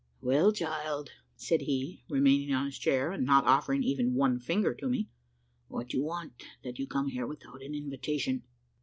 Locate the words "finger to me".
4.39-5.09